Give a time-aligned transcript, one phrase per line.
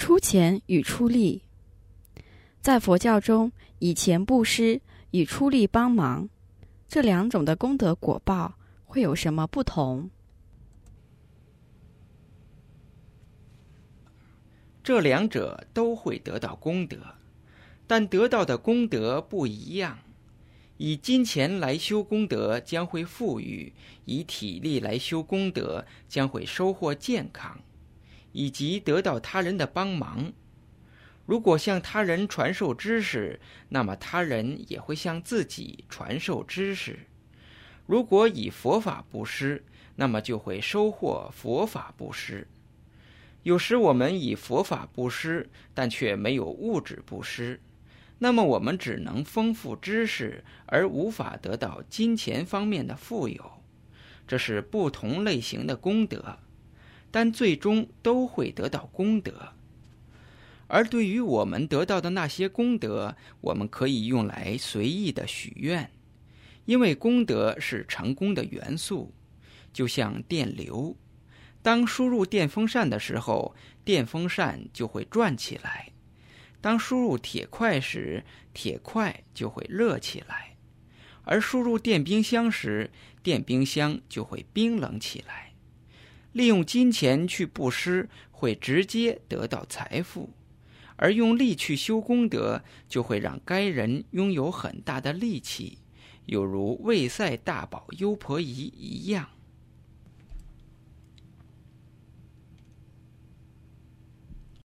[0.00, 1.42] 出钱与出力，
[2.62, 4.80] 在佛教中，以钱布施
[5.10, 6.30] 与出力帮忙，
[6.88, 8.54] 这两种的功德果报
[8.86, 10.08] 会有什么不同？
[14.82, 16.96] 这两者都会得到功德，
[17.86, 19.98] 但得到的功德不一样。
[20.78, 23.74] 以金钱来修功德，将会富裕；
[24.06, 27.60] 以体力来修功德，将会收获健康，
[28.32, 30.32] 以及得到他人的帮忙。
[31.26, 36.98] 如果向他人传授知识，那么他人也会向自己传授知识。
[37.86, 39.64] 如果以佛法布施，
[39.96, 42.46] 那么就会收获佛法布施。
[43.42, 47.60] 有时我们以佛法布施，但却没有物质布施。
[48.18, 53.62] 那么我们只能丰富知识，而无法得到金钱方面的富有，
[54.26, 56.38] 这是不同类型的功德，
[57.10, 59.52] 但最终都会得到功德。
[60.66, 65.90] 而对于我们得到的那些功德，我们可以用来随意的许愿，
[66.64, 69.12] 因为功德是成功的元素，
[69.72, 70.96] 就像电流，
[71.60, 75.90] 当输入电风扇的时候，电风扇就会转起来。
[76.60, 78.22] 当输入铁块时，
[78.54, 80.56] 铁块就会热起来；
[81.24, 82.90] 而输入电冰箱时，
[83.22, 85.49] 电冰箱就会冰冷起来。
[86.32, 90.28] 利用金钱去布施，会直接得到财富；
[90.96, 95.78] 而用力去修功德，就会让该人拥有很大的力气，
[96.26, 99.28] 有如魏塞大宝优婆夷一样。